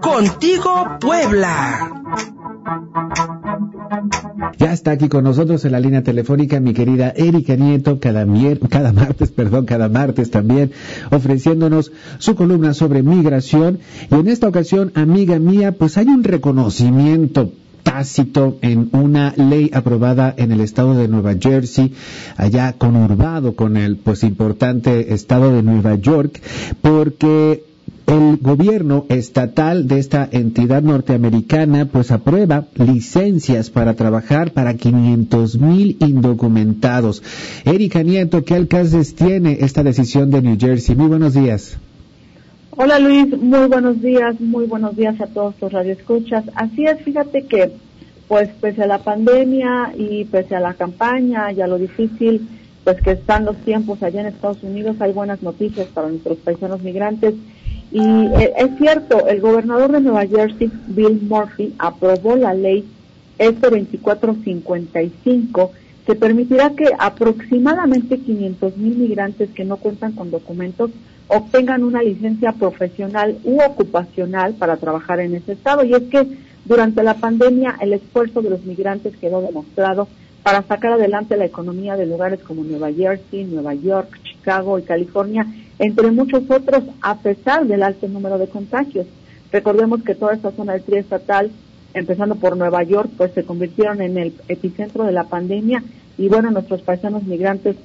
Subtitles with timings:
[0.00, 1.92] Contigo Puebla.
[4.58, 8.26] Ya está aquí con nosotros en la línea telefónica mi querida Erika Nieto, cada,
[8.68, 10.72] cada martes, perdón, cada martes también,
[11.10, 13.78] ofreciéndonos su columna sobre migración.
[14.10, 17.52] Y en esta ocasión, amiga mía, pues hay un reconocimiento
[17.84, 21.94] tácito en una ley aprobada en el estado de Nueva Jersey,
[22.36, 26.40] allá conurbado con el pues importante estado de Nueva York,
[26.82, 27.67] porque
[28.08, 35.98] el gobierno estatal de esta entidad norteamericana pues aprueba licencias para trabajar para 500 mil
[36.00, 37.22] indocumentados.
[37.66, 40.96] Erika Nieto, ¿qué alcances tiene esta decisión de New Jersey?
[40.96, 41.76] Muy buenos días.
[42.70, 46.44] Hola Luis, muy buenos días, muy buenos días a todos los radioescuchas.
[46.54, 47.72] Así es, fíjate que
[48.26, 52.48] pues pese a la pandemia y pese a la campaña y a lo difícil
[52.84, 56.80] pues que están los tiempos allá en Estados Unidos, hay buenas noticias para nuestros paisanos
[56.82, 57.34] migrantes
[57.90, 62.84] y eh, es cierto, el gobernador de Nueva Jersey, Bill Murphy, aprobó la ley
[63.38, 65.70] S2455
[66.06, 70.90] que permitirá que aproximadamente 500 mil migrantes que no cuentan con documentos
[71.28, 75.84] obtengan una licencia profesional u ocupacional para trabajar en ese estado.
[75.84, 76.26] Y es que
[76.64, 80.08] durante la pandemia el esfuerzo de los migrantes quedó demostrado
[80.42, 85.46] para sacar adelante la economía de lugares como Nueva Jersey, Nueva York, Chicago y California
[85.78, 89.06] entre muchos otros, a pesar del alto número de contagios.
[89.52, 91.50] Recordemos que toda esta zona del triestatal,
[91.94, 95.82] empezando por Nueva York, pues se convirtieron en el epicentro de la pandemia
[96.18, 97.76] y bueno, nuestros paisanos migrantes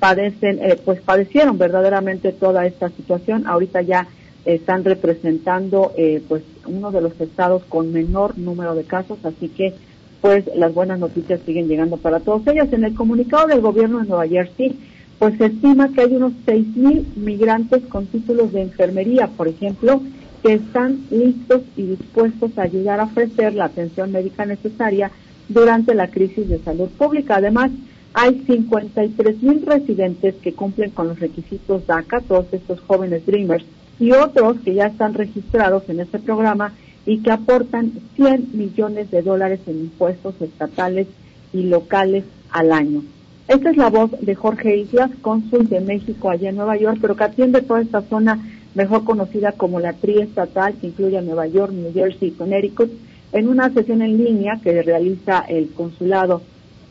[0.00, 3.46] padecen, eh, pues padecieron verdaderamente toda esta situación.
[3.46, 4.08] Ahorita ya
[4.44, 9.74] están representando eh, pues uno de los estados con menor número de casos, así que
[10.20, 12.72] pues las buenas noticias siguen llegando para todos ellos.
[12.72, 14.76] En el comunicado del gobierno de Nueva Jersey
[15.22, 20.02] pues se estima que hay unos 6.000 migrantes con títulos de enfermería, por ejemplo,
[20.42, 25.12] que están listos y dispuestos a ayudar a ofrecer la atención médica necesaria
[25.48, 27.36] durante la crisis de salud pública.
[27.36, 27.70] Además,
[28.14, 33.64] hay 53.000 residentes que cumplen con los requisitos DACA, todos estos jóvenes Dreamers,
[34.00, 36.72] y otros que ya están registrados en este programa
[37.06, 41.06] y que aportan 100 millones de dólares en impuestos estatales
[41.52, 43.04] y locales al año.
[43.52, 47.14] Esta es la voz de Jorge Islas, cónsul de México allá en Nueva York, pero
[47.14, 48.38] que atiende toda esta zona
[48.74, 52.90] mejor conocida como la triestatal, que incluye a Nueva York, New Jersey y Connecticut,
[53.30, 56.40] en una sesión en línea que realiza el consulado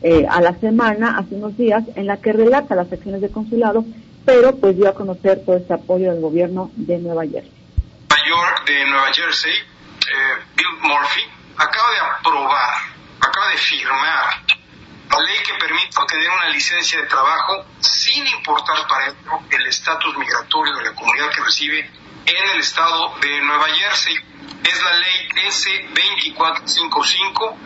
[0.04, 3.84] eh, a la semana, hace unos días, en la que relata las acciones de consulado,
[4.24, 7.50] pero pues dio a conocer todo este apoyo del gobierno de Nueva Jersey.
[8.28, 11.22] Nueva de Nueva Jersey, eh, Bill Murphy,
[11.56, 12.70] acaba de aprobar,
[13.20, 14.61] acaba de firmar
[15.12, 20.16] la ley que permite obtener una licencia de trabajo sin importar para ello el estatus
[20.16, 21.90] migratorio de la comunidad que recibe
[22.24, 24.16] en el estado de Nueva Jersey.
[24.64, 27.56] Es la ley S2455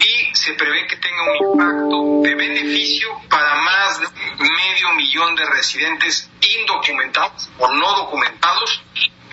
[0.00, 5.44] y se prevé que tenga un impacto de beneficio para más de medio millón de
[5.44, 8.82] residentes indocumentados o no documentados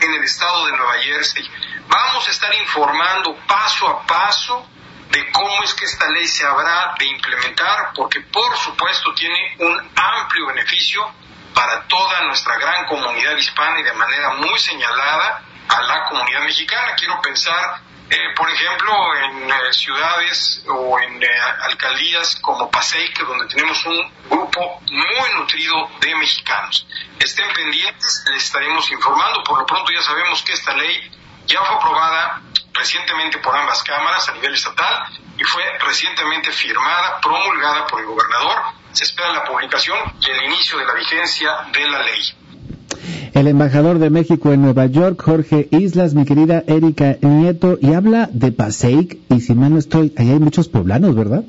[0.02, 1.50] en el estado de Nueva Jersey.
[1.88, 4.68] Vamos a estar informando paso a paso
[5.11, 9.91] de cómo es que esta ley se habrá de implementar, porque por supuesto tiene un
[9.95, 11.05] amplio beneficio
[11.53, 16.95] para toda nuestra gran comunidad hispana y de manera muy señalada a la comunidad mexicana.
[16.95, 21.28] Quiero pensar, eh, por ejemplo, en eh, ciudades o en eh,
[21.63, 26.88] alcaldías como Paseique, donde tenemos un grupo muy nutrido de mexicanos.
[27.19, 29.43] Estén pendientes, les estaremos informando.
[29.43, 31.11] Por lo pronto ya sabemos que esta ley
[31.47, 32.41] ya fue aprobada
[32.74, 38.58] recientemente por ambas cámaras a nivel estatal y fue recientemente firmada, promulgada por el gobernador.
[38.92, 42.22] Se espera la publicación y el inicio de la vigencia de la ley.
[43.34, 48.30] El embajador de México en Nueva York, Jorge Islas, mi querida Erika Nieto, y habla
[48.32, 51.44] de Paseic, y si mal no estoy, ahí hay muchos poblanos, ¿verdad?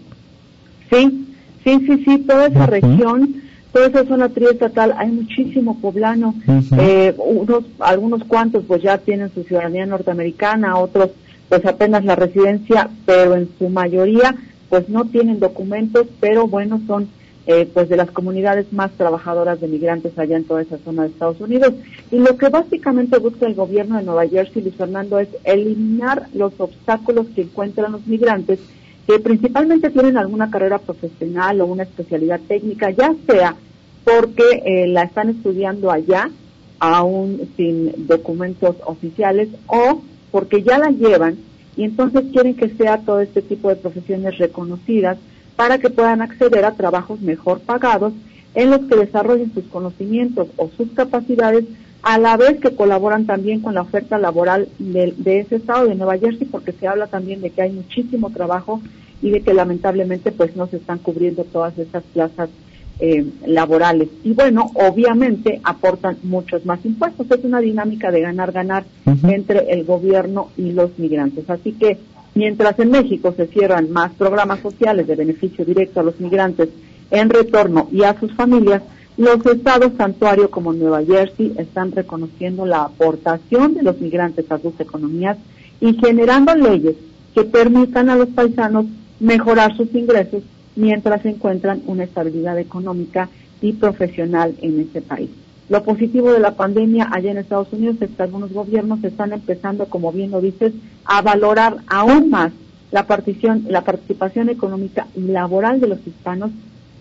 [0.90, 1.26] Sí,
[1.64, 6.34] sí, sí, sí, toda esa región, toda esa zona triestatal, hay muchísimo poblano,
[6.78, 11.10] eh, unos, algunos cuantos pues ya tienen su ciudadanía norteamericana, otros
[11.48, 14.34] pues apenas la residencia, pero en su mayoría
[14.68, 17.08] pues no tienen documentos, pero bueno, son
[17.46, 21.08] eh, pues de las comunidades más trabajadoras de migrantes allá en toda esa zona de
[21.08, 21.74] Estados Unidos.
[22.10, 26.52] Y lo que básicamente busca el gobierno de Nueva Jersey, Luis Fernando, es eliminar los
[26.58, 28.60] obstáculos que encuentran los migrantes
[29.06, 33.56] que principalmente tienen alguna carrera profesional o una especialidad técnica, ya sea
[34.04, 36.30] porque eh, la están estudiando allá,
[36.78, 41.36] aún sin documentos oficiales, o porque ya la llevan
[41.76, 45.18] y entonces quieren que sea todo este tipo de profesiones reconocidas
[45.56, 48.12] para que puedan acceder a trabajos mejor pagados
[48.54, 51.64] en los que desarrollen sus conocimientos o sus capacidades
[52.02, 56.18] a la vez que colaboran también con la oferta laboral de, ese estado de Nueva
[56.18, 58.82] Jersey, porque se habla también de que hay muchísimo trabajo
[59.22, 62.50] y de que lamentablemente pues no se están cubriendo todas esas plazas
[62.98, 64.08] eh, laborales.
[64.24, 67.30] Y bueno, obviamente aportan muchos más impuestos.
[67.30, 68.84] Es una dinámica de ganar-ganar
[69.22, 71.48] entre el gobierno y los migrantes.
[71.48, 71.98] Así que
[72.34, 76.68] mientras en México se cierran más programas sociales de beneficio directo a los migrantes
[77.12, 78.82] en retorno y a sus familias,
[79.16, 84.78] los estados santuario como Nueva Jersey están reconociendo la aportación de los migrantes a sus
[84.80, 85.36] economías
[85.80, 86.96] y generando leyes
[87.34, 88.86] que permitan a los paisanos
[89.20, 90.42] mejorar sus ingresos
[90.76, 93.28] mientras encuentran una estabilidad económica
[93.60, 95.30] y profesional en ese país.
[95.68, 99.86] Lo positivo de la pandemia allá en Estados Unidos es que algunos gobiernos están empezando,
[99.86, 100.72] como bien lo dices,
[101.04, 102.52] a valorar aún más
[102.90, 106.50] la participación, la participación económica y laboral de los hispanos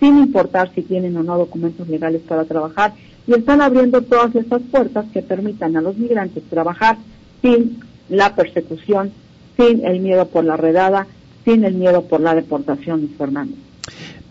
[0.01, 2.93] sin importar si tienen o no documentos legales para trabajar,
[3.27, 6.97] y están abriendo todas estas puertas que permitan a los migrantes trabajar
[7.41, 9.11] sin la persecución,
[9.55, 11.05] sin el miedo por la redada,
[11.45, 13.55] sin el miedo por la deportación, Fernando.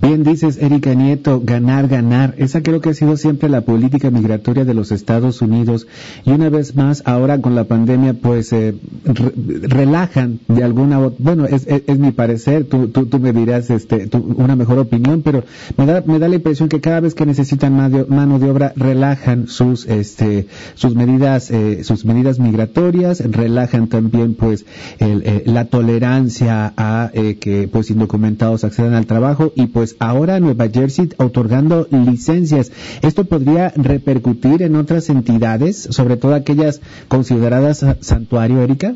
[0.01, 2.35] Bien dices, Erika Nieto, ganar, ganar.
[2.39, 5.87] Esa creo que ha sido siempre la política migratoria de los Estados Unidos.
[6.25, 8.75] Y una vez más, ahora con la pandemia, pues eh,
[9.05, 14.57] relajan de alguna bueno, es, es, mi parecer, tú, tú, tú, me dirás este, una
[14.57, 15.45] mejor opinión, pero
[15.77, 17.77] me da, me da la impresión que cada vez que necesitan
[18.09, 24.65] mano de obra, relajan sus, este, sus medidas, eh, sus medidas migratorias, relajan también, pues,
[24.99, 30.41] el, eh, la tolerancia a que, pues, indocumentados accedan al trabajo y, pues, pues ahora
[30.41, 32.71] Nueva Jersey otorgando licencias.
[33.03, 38.95] ¿Esto podría repercutir en otras entidades, sobre todo aquellas consideradas santuario, Erika?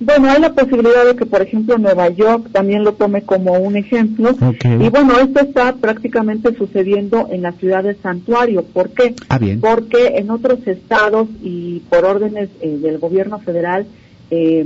[0.00, 3.76] Bueno, hay la posibilidad de que, por ejemplo, Nueva York también lo tome como un
[3.76, 4.34] ejemplo.
[4.64, 8.64] Y bueno, esto está prácticamente sucediendo en la ciudad de Santuario.
[8.64, 9.14] ¿Por qué?
[9.28, 13.84] Ah, Porque en otros estados y por órdenes eh, del gobierno federal,
[14.30, 14.64] eh,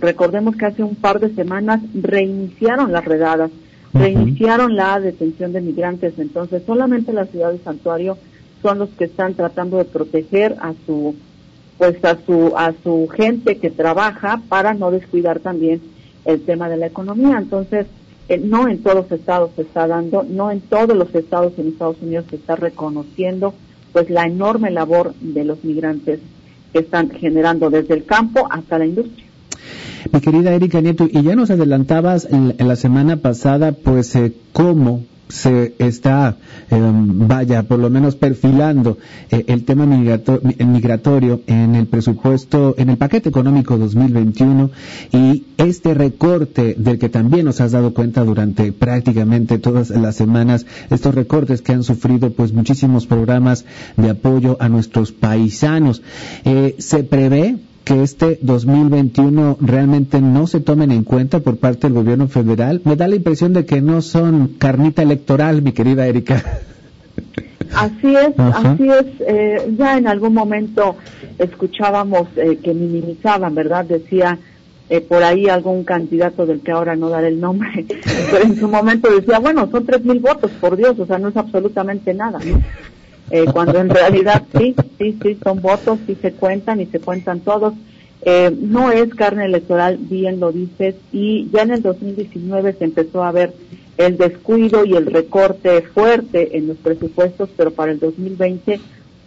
[0.00, 3.50] recordemos que hace un par de semanas reiniciaron las redadas
[3.98, 8.18] reiniciaron la detención de migrantes, entonces solamente la ciudad de Santuario
[8.62, 11.14] son los que están tratando de proteger a su
[11.78, 15.80] pues a su a su gente que trabaja para no descuidar también
[16.24, 17.38] el tema de la economía.
[17.38, 17.86] Entonces,
[18.28, 21.68] eh, no en todos los estados se está dando, no en todos los estados en
[21.68, 23.54] Estados Unidos se está reconociendo
[23.92, 26.20] pues la enorme labor de los migrantes
[26.72, 29.25] que están generando desde el campo hasta la industria.
[30.12, 35.74] Mi querida Erika Nieto, y ya nos adelantabas la semana pasada, pues, eh, cómo se
[35.78, 36.36] está,
[36.70, 38.98] em, vaya, por lo menos perfilando
[39.30, 44.70] eh, el tema migratorio en el presupuesto, en el paquete económico 2021
[45.12, 50.64] y este recorte del que también nos has dado cuenta durante prácticamente todas las semanas,
[50.90, 53.64] estos recortes que han sufrido pues muchísimos programas
[53.96, 56.02] de apoyo a nuestros paisanos.
[56.44, 61.94] Eh, se prevé que este 2021 realmente no se tomen en cuenta por parte del
[61.94, 62.82] gobierno federal?
[62.84, 66.42] Me da la impresión de que no son carnita electoral, mi querida Erika.
[67.74, 69.06] Así es, así es.
[69.26, 70.96] Eh, ya en algún momento
[71.36, 73.84] escuchábamos eh, que minimizaban, ¿verdad?
[73.84, 74.38] Decía
[74.88, 77.84] eh, por ahí algún candidato del que ahora no daré el nombre,
[78.30, 81.28] pero en su momento decía, bueno, son tres mil votos, por Dios, o sea, no
[81.28, 82.62] es absolutamente nada, ¿no?
[83.30, 87.40] eh, cuando en realidad sí, sí, sí, son votos, sí se cuentan y se cuentan
[87.40, 87.74] todos.
[88.22, 93.22] Eh, no es carne electoral, bien lo dices, y ya en el 2019 se empezó
[93.22, 93.52] a ver
[93.98, 98.80] el descuido y el recorte fuerte en los presupuestos, pero para el 2020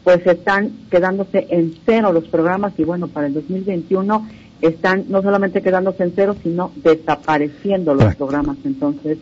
[0.03, 4.27] pues están quedándose en cero los programas y bueno, para el 2021
[4.61, 8.57] están no solamente quedándose en cero, sino desapareciendo los programas.
[8.65, 9.17] Entonces,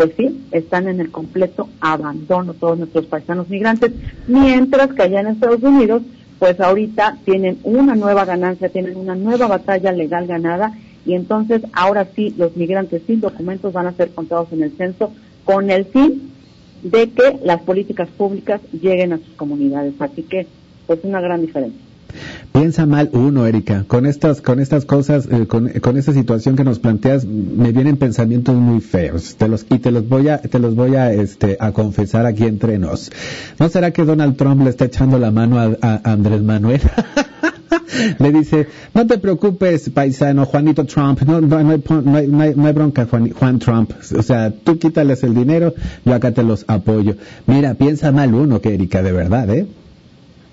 [0.00, 3.92] pues sí, están en el completo abandono todos nuestros paisanos migrantes,
[4.26, 6.00] mientras que allá en Estados Unidos,
[6.38, 10.72] pues ahorita tienen una nueva ganancia, tienen una nueva batalla legal ganada
[11.04, 15.12] y entonces ahora sí los migrantes sin documentos van a ser contados en el censo
[15.44, 16.32] con el fin
[16.82, 19.92] de que las políticas públicas lleguen a sus comunidades.
[19.98, 20.46] Así que,
[20.86, 21.89] pues una gran diferencia.
[22.52, 23.84] Piensa mal uno, Erika.
[23.86, 27.96] Con estas, con estas cosas, eh, con, con, esta situación que nos planteas, me vienen
[27.96, 29.36] pensamientos muy feos.
[29.36, 32.44] Te los, y te los voy a, te los voy a, este, a confesar aquí
[32.44, 33.12] entre nos.
[33.60, 36.80] ¿No será que Donald Trump le está echando la mano a, Andrés Manuel?
[38.18, 43.92] le dice, no te preocupes, paisano, Juanito Trump, no, hay, bronca, Juan, Juan, Trump.
[44.18, 45.72] O sea, tú quítales el dinero,
[46.04, 47.14] yo acá te los apoyo.
[47.46, 49.66] Mira, piensa mal uno, que Erika, de verdad, ¿eh?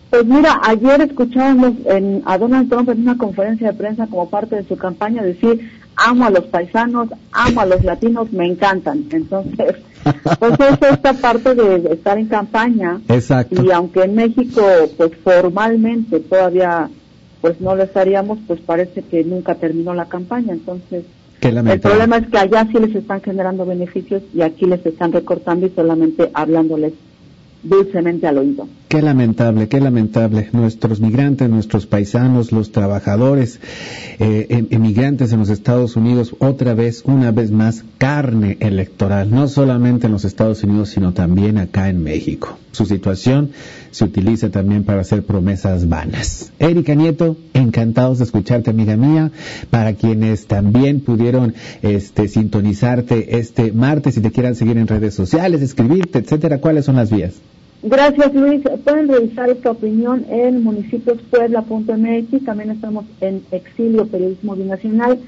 [0.10, 4.56] Pues mira, ayer escuchábamos en, a Donald Trump en una conferencia de prensa como parte
[4.56, 9.06] de su campaña decir, amo a los paisanos, amo a los latinos, me encantan.
[9.12, 9.76] Entonces,
[10.40, 13.02] pues es esta parte de estar en campaña.
[13.10, 13.64] Exacto.
[13.64, 14.62] Y aunque en México,
[14.96, 16.90] pues formalmente todavía,
[17.42, 20.54] pues no lo estaríamos, pues parece que nunca terminó la campaña.
[20.54, 21.04] Entonces,
[21.42, 25.68] el problema es que allá sí les están generando beneficios y aquí les están recortando
[25.68, 26.94] y solamente hablándoles
[27.64, 28.68] dulcemente al oído.
[28.88, 30.48] Qué lamentable, qué lamentable.
[30.54, 33.60] Nuestros migrantes, nuestros paisanos, los trabajadores,
[34.18, 39.50] eh, em, emigrantes en los Estados Unidos, otra vez, una vez más, carne electoral, no
[39.50, 42.58] solamente en los Estados Unidos, sino también acá en México.
[42.72, 43.52] Su situación
[43.92, 46.54] se utiliza también para hacer promesas vanas.
[46.58, 49.32] Erika Nieto, encantados de escucharte, amiga mía.
[49.70, 55.62] Para quienes también pudieron este, sintonizarte este martes y te quieran seguir en redes sociales,
[55.62, 57.34] escribirte, etcétera, ¿cuáles son las vías?
[57.84, 58.62] Gracias, Luis.
[58.84, 62.46] Pueden revisar esta opinión en municipiospuebla.mx.
[62.46, 65.20] También estamos en Exilio Periodismo Binacional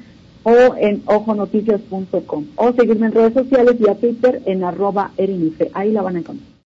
[0.43, 2.45] o en ojonoticias.com.
[2.55, 5.69] O seguirme en redes sociales y a Twitter en arroba erinife.
[5.73, 6.48] Ahí la van a encontrar.